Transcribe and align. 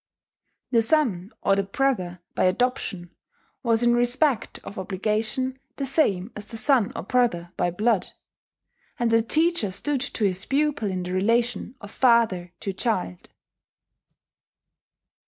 The 0.71 0.81
son 0.81 1.31
or 1.43 1.55
the 1.55 1.61
brother 1.61 2.21
by 2.33 2.45
adoption 2.45 3.11
was 3.61 3.83
in 3.83 3.93
respect 3.93 4.57
of 4.63 4.79
obligation 4.79 5.59
the 5.75 5.85
same 5.85 6.31
as 6.35 6.45
the 6.45 6.57
son 6.57 6.91
or 6.95 7.03
brother 7.03 7.51
by 7.55 7.69
blood; 7.69 8.07
and 8.97 9.11
the 9.11 9.21
teacher 9.21 9.69
stood 9.69 10.01
to 10.01 10.25
his 10.25 10.43
pupil 10.45 10.89
in 10.89 11.03
the 11.03 11.13
relation 11.13 11.75
of 11.81 11.91
father 11.91 12.51
to 12.61 12.73
child. 12.73 13.29